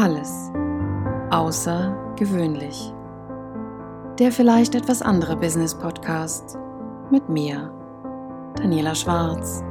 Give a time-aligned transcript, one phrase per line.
[0.00, 0.52] Alles
[1.30, 2.94] außergewöhnlich.
[4.20, 6.56] Der vielleicht etwas andere Business Podcast
[7.10, 7.74] mit mir,
[8.54, 9.64] Daniela Schwarz.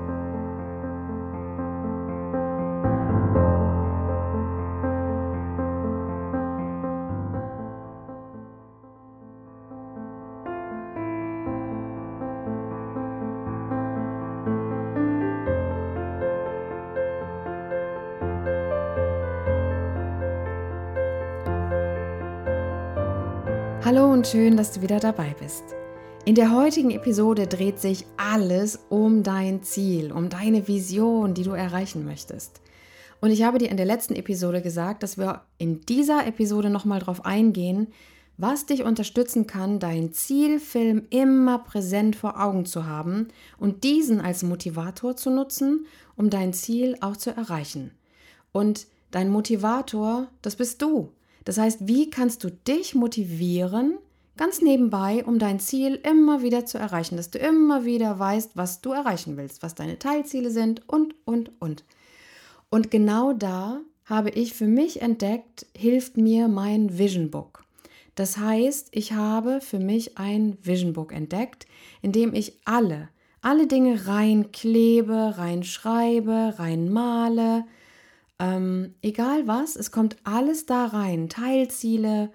[23.88, 25.64] Hallo und schön, dass du wieder dabei bist.
[26.26, 31.52] In der heutigen Episode dreht sich alles um dein Ziel, um deine Vision, die du
[31.52, 32.60] erreichen möchtest.
[33.22, 37.00] Und ich habe dir in der letzten Episode gesagt, dass wir in dieser Episode nochmal
[37.00, 37.88] darauf eingehen,
[38.36, 44.44] was dich unterstützen kann, deinen Zielfilm immer präsent vor Augen zu haben und diesen als
[44.44, 45.86] Motivator zu nutzen,
[46.18, 47.92] um dein Ziel auch zu erreichen.
[48.52, 51.14] Und dein Motivator, das bist du.
[51.48, 54.00] Das heißt, wie kannst du dich motivieren,
[54.36, 58.82] ganz nebenbei, um dein Ziel immer wieder zu erreichen, dass du immer wieder weißt, was
[58.82, 61.86] du erreichen willst, was deine Teilziele sind und, und, und.
[62.70, 67.64] Und genau da habe ich für mich entdeckt, hilft mir mein Vision Book.
[68.16, 71.66] Das heißt, ich habe für mich ein Vision Book entdeckt,
[72.02, 73.08] in dem ich alle,
[73.40, 77.64] alle Dinge reinklebe, reinschreibe, reinmale,
[78.40, 82.32] ähm, egal was, es kommt alles da rein, Teilziele,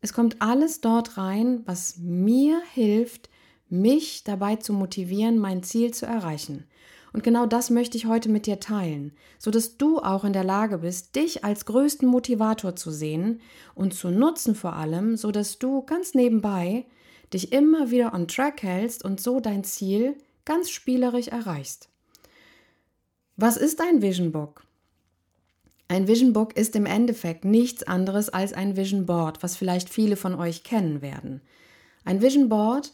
[0.00, 3.28] es kommt alles dort rein, was mir hilft,
[3.68, 6.64] mich dabei zu motivieren, mein Ziel zu erreichen.
[7.12, 10.44] Und genau das möchte ich heute mit dir teilen, so dass du auch in der
[10.44, 13.40] Lage bist, dich als größten Motivator zu sehen
[13.74, 16.84] und zu nutzen vor allem, so dass du ganz nebenbei
[17.32, 21.88] dich immer wieder on track hältst und so dein Ziel ganz spielerisch erreichst.
[23.36, 24.65] Was ist ein Vision Book?
[25.88, 30.16] Ein Vision Book ist im Endeffekt nichts anderes als ein Vision Board, was vielleicht viele
[30.16, 31.40] von euch kennen werden.
[32.04, 32.92] Ein Vision Board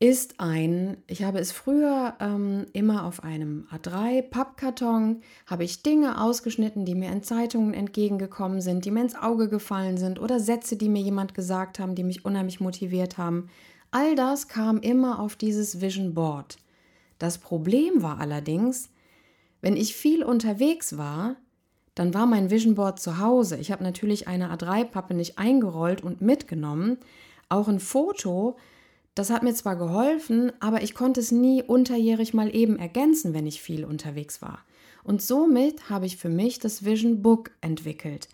[0.00, 6.22] ist ein, ich habe es früher ähm, immer auf einem A3 Pappkarton, habe ich Dinge
[6.22, 10.76] ausgeschnitten, die mir in Zeitungen entgegengekommen sind, die mir ins Auge gefallen sind oder Sätze,
[10.76, 13.48] die mir jemand gesagt haben, die mich unheimlich motiviert haben.
[13.90, 16.56] All das kam immer auf dieses Vision Board.
[17.18, 18.88] Das Problem war allerdings,
[19.60, 21.36] wenn ich viel unterwegs war,
[22.00, 23.58] dann war mein Vision Board zu Hause.
[23.58, 26.96] Ich habe natürlich eine A3-Pappe nicht eingerollt und mitgenommen.
[27.50, 28.56] Auch ein Foto,
[29.14, 33.46] das hat mir zwar geholfen, aber ich konnte es nie unterjährig mal eben ergänzen, wenn
[33.46, 34.60] ich viel unterwegs war.
[35.04, 38.30] Und somit habe ich für mich das Vision Book entwickelt.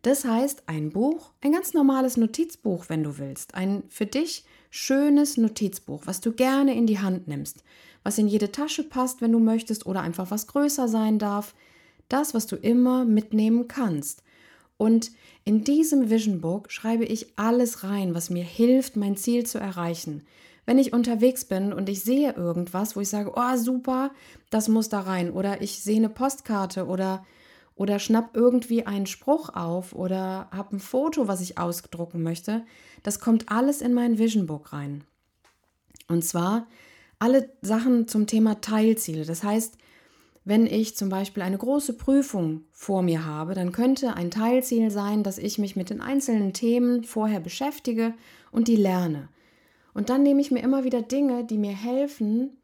[0.00, 3.54] Das heißt, ein Buch, ein ganz normales Notizbuch, wenn du willst.
[3.54, 7.64] Ein für dich schönes Notizbuch, was du gerne in die Hand nimmst,
[8.02, 11.54] was in jede Tasche passt, wenn du möchtest, oder einfach was größer sein darf
[12.12, 14.22] das, was du immer mitnehmen kannst.
[14.76, 15.10] Und
[15.44, 20.22] in diesem Vision Book schreibe ich alles rein, was mir hilft, mein Ziel zu erreichen.
[20.66, 24.10] Wenn ich unterwegs bin und ich sehe irgendwas, wo ich sage, oh super,
[24.50, 27.24] das muss da rein, oder ich sehe eine Postkarte oder
[27.80, 32.62] oder schnapp irgendwie einen Spruch auf oder habe ein Foto, was ich ausdrucken möchte,
[33.02, 35.02] das kommt alles in mein Vision Book rein.
[36.06, 36.66] Und zwar
[37.18, 39.24] alle Sachen zum Thema Teilziele.
[39.24, 39.78] Das heißt,
[40.44, 45.22] wenn ich zum Beispiel eine große Prüfung vor mir habe, dann könnte ein Teilziel sein,
[45.22, 48.14] dass ich mich mit den einzelnen Themen vorher beschäftige
[48.50, 49.28] und die lerne.
[49.92, 52.56] Und dann nehme ich mir immer wieder Dinge, die mir helfen,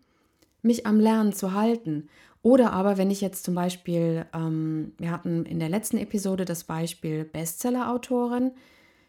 [0.63, 2.09] mich am Lernen zu halten.
[2.43, 6.65] Oder aber, wenn ich jetzt zum Beispiel, ähm, wir hatten in der letzten Episode das
[6.65, 8.53] Beispiel Bestseller-Autorin.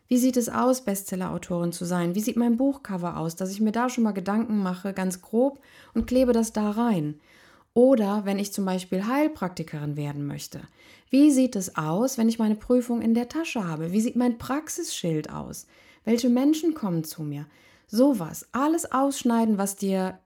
[0.07, 2.15] Wie sieht es aus, Bestseller-Autorin zu sein?
[2.15, 3.35] Wie sieht mein Buchcover aus?
[3.35, 5.59] Dass ich mir da schon mal Gedanken mache, ganz grob,
[5.93, 7.19] und klebe das da rein.
[7.77, 10.61] Oder wenn ich zum Beispiel Heilpraktikerin werden möchte.
[11.11, 13.91] Wie sieht es aus, wenn ich meine Prüfung in der Tasche habe?
[13.91, 15.67] Wie sieht mein Praxisschild aus?
[16.03, 17.45] Welche Menschen kommen zu mir?
[17.85, 18.47] Sowas.
[18.51, 20.17] Alles ausschneiden, was dir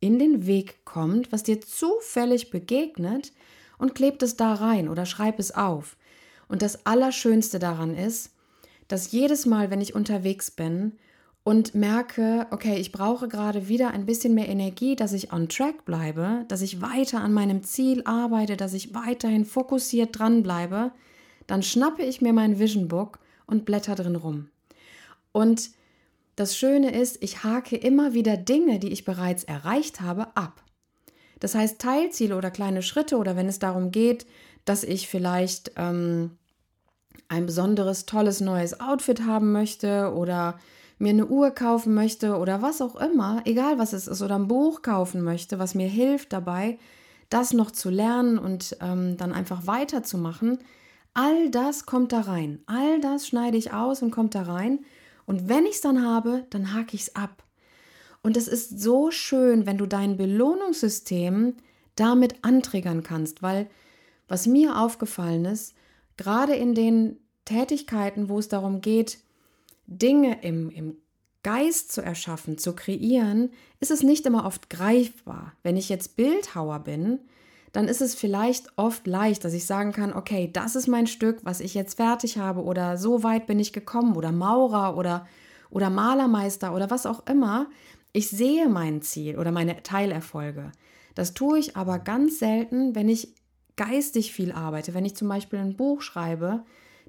[0.00, 3.32] in den Weg kommt, was dir zufällig begegnet
[3.78, 5.96] und klebt es da rein oder schreib es auf.
[6.48, 8.34] Und das Allerschönste daran ist,
[8.88, 10.98] dass jedes Mal, wenn ich unterwegs bin
[11.44, 15.84] und merke, okay, ich brauche gerade wieder ein bisschen mehr Energie, dass ich on track
[15.84, 20.90] bleibe, dass ich weiter an meinem Ziel arbeite, dass ich weiterhin fokussiert dranbleibe,
[21.46, 24.48] dann schnappe ich mir mein Vision Book und blätter drin rum.
[25.32, 25.70] Und
[26.34, 30.62] das Schöne ist, ich hake immer wieder Dinge, die ich bereits erreicht habe, ab.
[31.40, 34.26] Das heißt, Teilziele oder kleine Schritte oder wenn es darum geht,
[34.64, 36.38] dass ich vielleicht ähm,
[37.28, 40.58] ein besonderes, tolles neues Outfit haben möchte oder
[40.98, 44.48] mir eine Uhr kaufen möchte oder was auch immer, egal was es ist, oder ein
[44.48, 46.78] Buch kaufen möchte, was mir hilft dabei,
[47.30, 50.58] das noch zu lernen und ähm, dann einfach weiterzumachen,
[51.14, 52.60] All das kommt da rein.
[52.66, 54.80] All das schneide ich aus und kommt da rein.
[55.26, 57.44] Und wenn ich es dann habe, dann hake ich es ab.
[58.20, 61.54] Und es ist so schön, wenn du dein Belohnungssystem
[61.94, 63.70] damit antriggern kannst, weil
[64.26, 65.74] was mir aufgefallen ist,
[66.16, 69.18] gerade in den Tätigkeiten, wo es darum geht,
[69.86, 70.96] Dinge im, im
[71.42, 73.50] Geist zu erschaffen, zu kreieren,
[73.80, 75.52] ist es nicht immer oft greifbar.
[75.62, 77.20] Wenn ich jetzt Bildhauer bin,
[77.72, 81.40] dann ist es vielleicht oft leicht, dass ich sagen kann, okay, das ist mein Stück,
[81.42, 85.26] was ich jetzt fertig habe oder so weit bin ich gekommen oder Maurer oder,
[85.70, 87.66] oder Malermeister oder was auch immer.
[88.12, 90.70] Ich sehe mein Ziel oder meine Teilerfolge.
[91.16, 93.34] Das tue ich aber ganz selten, wenn ich
[93.76, 94.94] geistig viel arbeite.
[94.94, 96.64] Wenn ich zum Beispiel ein Buch schreibe,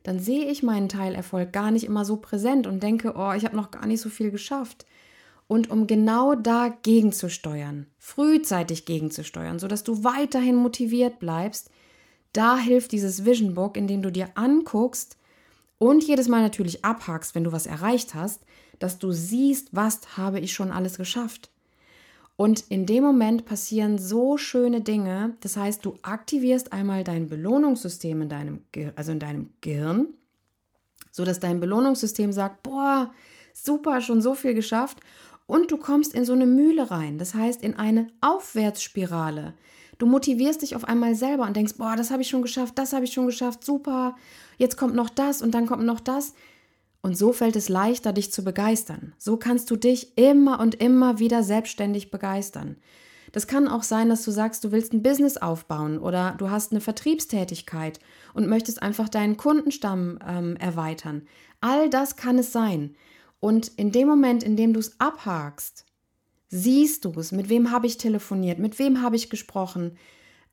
[0.06, 3.56] dann sehe ich meinen Teilerfolg gar nicht immer so präsent und denke, oh, ich habe
[3.56, 4.86] noch gar nicht so viel geschafft.
[5.48, 11.72] Und um genau da gegenzusteuern, frühzeitig gegenzusteuern, sodass du weiterhin motiviert bleibst,
[12.34, 15.18] da hilft dieses Vision Book, indem du dir anguckst
[15.80, 18.44] und jedes Mal natürlich abhackst, wenn du was erreicht hast,
[18.78, 21.50] dass du siehst, was habe ich schon alles geschafft.
[22.38, 25.36] Und in dem Moment passieren so schöne Dinge.
[25.40, 28.62] Das heißt, du aktivierst einmal dein Belohnungssystem in deinem,
[28.96, 30.08] also in deinem Gehirn,
[31.12, 33.14] sodass dein Belohnungssystem sagt, boah,
[33.54, 35.00] super, schon so viel geschafft.
[35.48, 39.54] Und du kommst in so eine Mühle rein, das heißt in eine Aufwärtsspirale.
[39.98, 42.92] Du motivierst dich auf einmal selber und denkst, boah, das habe ich schon geschafft, das
[42.92, 44.16] habe ich schon geschafft, super.
[44.58, 46.34] Jetzt kommt noch das und dann kommt noch das.
[47.06, 49.14] Und so fällt es leichter, dich zu begeistern.
[49.20, 52.78] So kannst du dich immer und immer wieder selbstständig begeistern.
[53.32, 56.72] Das kann auch sein, dass du sagst, du willst ein Business aufbauen oder du hast
[56.72, 58.00] eine Vertriebstätigkeit
[58.34, 61.28] und möchtest einfach deinen Kundenstamm ähm, erweitern.
[61.62, 62.96] All das kann es sein.
[63.40, 65.86] Und in dem Moment, in dem du es abhakst,
[66.50, 69.96] siehst du es, mit wem habe ich telefoniert, mit wem habe ich gesprochen,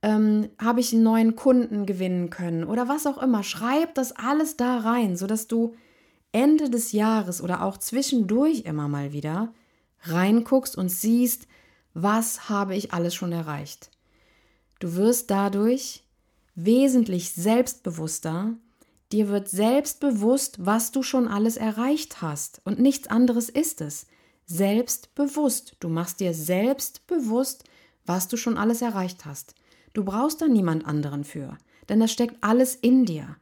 [0.03, 3.43] ähm, habe ich einen neuen Kunden gewinnen können oder was auch immer.
[3.43, 5.75] Schreib das alles da rein, sodass du
[6.33, 9.53] Ende des Jahres oder auch zwischendurch immer mal wieder
[10.01, 11.47] reinguckst und siehst,
[11.95, 13.91] was habe ich alles schon erreicht.
[14.81, 16.03] Du wirst dadurch
[16.55, 18.55] wesentlich selbstbewusster,
[19.13, 24.07] dir wird selbstbewusst, was du schon alles erreicht hast und nichts anderes ist es.
[24.47, 25.77] Selbstbewusst.
[25.81, 27.65] Du machst dir selbstbewusst,
[28.05, 29.55] was du schon alles erreicht hast.
[29.93, 31.57] Du brauchst da niemand anderen für,
[31.89, 33.37] denn das steckt alles in dir.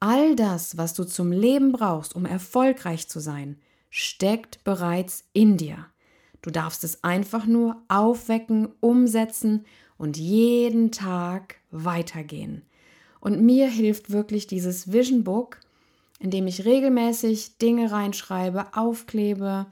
[0.00, 3.60] All das, was du zum Leben brauchst, um erfolgreich zu sein,
[3.90, 5.86] steckt bereits in dir.
[6.40, 9.66] Du darfst es einfach nur aufwecken, umsetzen
[9.98, 12.62] und jeden Tag weitergehen.
[13.20, 15.60] Und mir hilft wirklich dieses Vision Book,
[16.18, 19.66] in dem ich regelmäßig Dinge reinschreibe, aufklebe,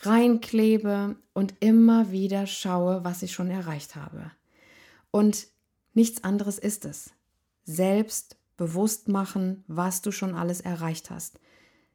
[0.00, 4.30] reinklebe und immer wieder schaue, was ich schon erreicht habe.
[5.10, 5.46] Und
[5.94, 7.12] nichts anderes ist es.
[7.64, 11.40] Selbst bewusst machen, was du schon alles erreicht hast.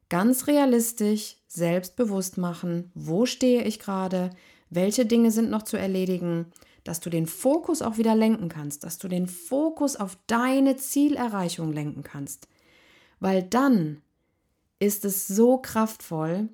[0.10, 4.32] Ganz realistisch, selbstbewusst machen, wo stehe ich gerade,
[4.70, 6.48] welche Dinge sind noch zu erledigen,
[6.84, 11.72] dass du den Fokus auch wieder lenken kannst, dass du den Fokus auf deine Zielerreichung
[11.72, 12.50] lenken kannst.
[13.22, 14.02] Weil dann
[14.78, 16.50] ist es so kraftvoll,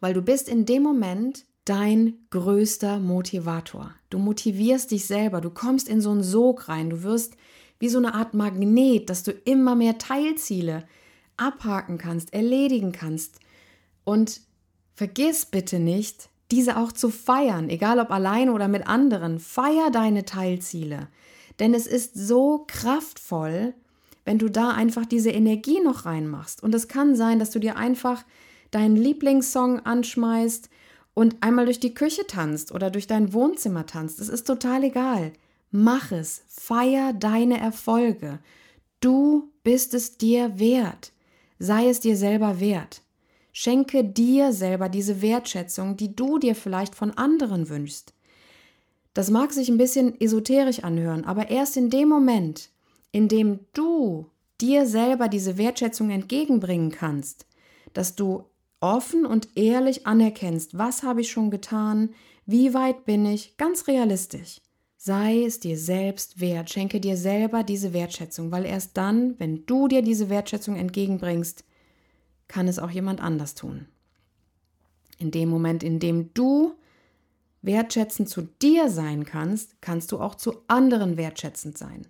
[0.00, 3.92] weil du bist in dem Moment dein größter Motivator.
[4.08, 7.36] Du motivierst dich selber, du kommst in so einen Sog rein, du wirst
[7.78, 10.84] wie so eine Art Magnet, dass du immer mehr Teilziele
[11.36, 13.38] abhaken kannst, erledigen kannst.
[14.04, 14.40] Und
[14.94, 19.38] vergiss bitte nicht, diese auch zu feiern, egal ob alleine oder mit anderen.
[19.38, 21.08] Feier deine Teilziele.
[21.58, 23.74] Denn es ist so kraftvoll,
[24.24, 26.62] wenn du da einfach diese Energie noch reinmachst.
[26.62, 28.24] Und es kann sein, dass du dir einfach
[28.70, 30.68] deinen Lieblingssong anschmeißt
[31.14, 34.20] und einmal durch die Küche tanzt oder durch dein Wohnzimmer tanzt.
[34.20, 35.32] Es ist total egal.
[35.70, 38.38] Mach es, feier deine Erfolge.
[39.00, 41.12] Du bist es dir wert.
[41.58, 43.02] Sei es dir selber wert.
[43.52, 48.14] Schenke dir selber diese Wertschätzung, die du dir vielleicht von anderen wünschst.
[49.14, 52.70] Das mag sich ein bisschen esoterisch anhören, aber erst in dem Moment,
[53.10, 54.26] in dem du
[54.60, 57.46] dir selber diese Wertschätzung entgegenbringen kannst,
[57.94, 58.44] dass du
[58.80, 62.10] offen und ehrlich anerkennst, was habe ich schon getan,
[62.46, 64.60] wie weit bin ich, ganz realistisch.
[65.00, 69.86] Sei es dir selbst wert, schenke dir selber diese Wertschätzung, weil erst dann, wenn du
[69.86, 71.64] dir diese Wertschätzung entgegenbringst,
[72.48, 73.86] kann es auch jemand anders tun.
[75.16, 76.74] In dem Moment, in dem du
[77.62, 82.08] wertschätzend zu dir sein kannst, kannst du auch zu anderen wertschätzend sein.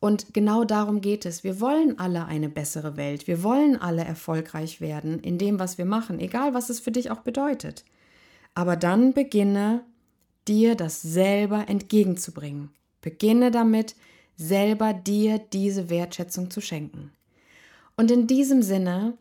[0.00, 1.44] Und genau darum geht es.
[1.44, 3.26] Wir wollen alle eine bessere Welt.
[3.26, 7.10] Wir wollen alle erfolgreich werden in dem, was wir machen, egal was es für dich
[7.10, 7.84] auch bedeutet.
[8.54, 9.84] Aber dann beginne
[10.48, 12.70] dir das selber entgegenzubringen.
[13.00, 13.96] Beginne damit,
[14.36, 17.12] selber dir diese Wertschätzung zu schenken.
[17.96, 19.16] Und in diesem Sinne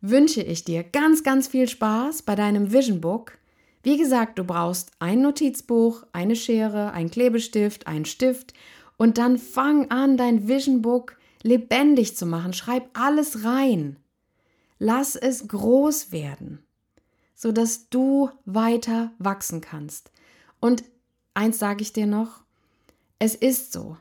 [0.00, 3.38] wünsche ich dir ganz, ganz viel Spaß bei deinem Vision Book.
[3.82, 8.52] Wie gesagt, du brauchst ein Notizbuch, eine Schere, ein Klebestift, einen Stift
[8.96, 12.52] und dann fang an, dein Vision Book lebendig zu machen.
[12.52, 13.96] Schreib alles rein.
[14.78, 16.60] Lass es groß werden,
[17.34, 20.10] sodass du weiter wachsen kannst.
[20.60, 20.84] Und
[21.34, 22.42] eins sage ich dir noch,
[23.18, 23.96] es ist so.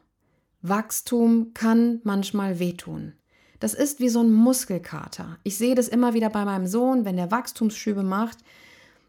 [0.61, 3.13] Wachstum kann manchmal wehtun.
[3.59, 5.37] Das ist wie so ein Muskelkater.
[5.43, 8.39] Ich sehe das immer wieder bei meinem Sohn, wenn der Wachstumsschübe macht,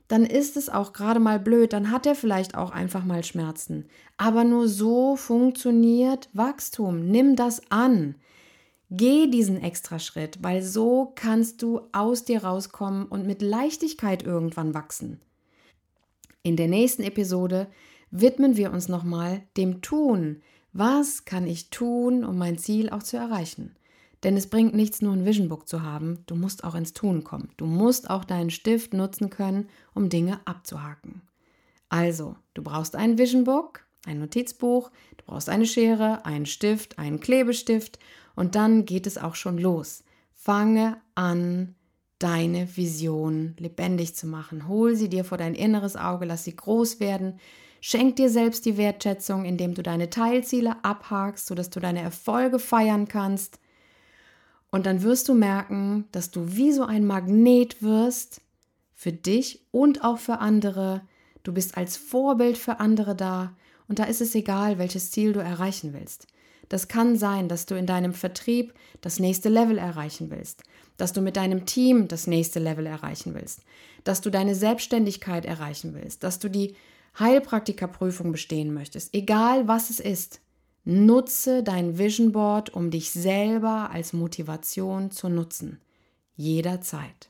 [0.08, 3.84] dann ist es auch gerade mal blöd, dann hat er vielleicht auch einfach mal Schmerzen.
[4.16, 7.06] Aber nur so funktioniert Wachstum.
[7.06, 8.14] Nimm das an.
[8.90, 14.72] Geh diesen extra Schritt, weil so kannst du aus dir rauskommen und mit Leichtigkeit irgendwann
[14.72, 15.20] wachsen.
[16.42, 17.68] In der nächsten Episode
[18.10, 20.42] widmen wir uns nochmal dem Tun.
[20.72, 23.76] Was kann ich tun, um mein Ziel auch zu erreichen?
[24.24, 26.24] Denn es bringt nichts, nur ein Vision Book zu haben.
[26.26, 27.50] Du musst auch ins Tun kommen.
[27.56, 31.22] Du musst auch deinen Stift nutzen können, um Dinge abzuhaken.
[31.88, 37.20] Also, du brauchst ein Vision Book, ein Notizbuch, du brauchst eine Schere, einen Stift, einen
[37.20, 37.98] Klebestift
[38.34, 40.04] und dann geht es auch schon los.
[40.34, 41.74] Fange an,
[42.18, 44.68] deine Vision lebendig zu machen.
[44.68, 47.38] Hol sie dir vor dein inneres Auge, lass sie groß werden.
[47.80, 53.06] Schenk dir selbst die Wertschätzung, indem du deine Teilziele abhakst, sodass du deine Erfolge feiern
[53.06, 53.60] kannst.
[54.70, 58.40] Und dann wirst du merken, dass du wie so ein Magnet wirst
[58.94, 61.02] für dich und auch für andere.
[61.44, 63.54] Du bist als Vorbild für andere da
[63.86, 66.26] und da ist es egal, welches Ziel du erreichen willst.
[66.68, 70.62] Das kann sein, dass du in deinem Vertrieb das nächste Level erreichen willst,
[70.96, 73.62] dass du mit deinem Team das nächste Level erreichen willst,
[74.04, 76.74] dass du deine Selbstständigkeit erreichen willst, dass du die
[77.18, 80.40] Heilpraktikerprüfung bestehen möchtest, egal was es ist.
[80.84, 85.80] Nutze dein Vision Board, um dich selber als Motivation zu nutzen.
[86.36, 87.28] Jederzeit.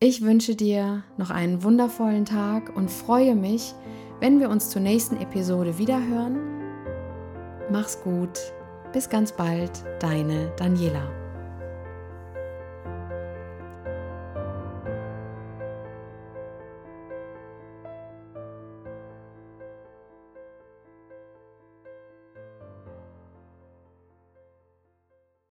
[0.00, 3.74] Ich wünsche dir noch einen wundervollen Tag und freue mich,
[4.20, 6.57] wenn wir uns zur nächsten Episode wiederhören.
[7.70, 8.52] Mach's gut.
[8.92, 9.70] Bis ganz bald,
[10.00, 11.17] deine Daniela.